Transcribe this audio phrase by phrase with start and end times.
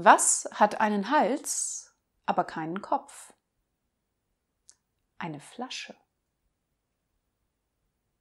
[0.00, 1.92] Was hat einen Hals,
[2.24, 3.32] aber keinen Kopf?
[5.18, 5.96] Eine Flasche.